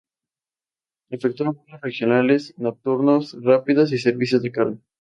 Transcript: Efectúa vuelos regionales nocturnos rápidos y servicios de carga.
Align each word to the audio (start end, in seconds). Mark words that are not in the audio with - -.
Efectúa 1.11 1.51
vuelos 1.51 1.79
regionales 1.79 2.55
nocturnos 2.57 3.37
rápidos 3.39 3.93
y 3.93 3.99
servicios 3.99 4.41
de 4.41 4.51
carga. 4.51 4.77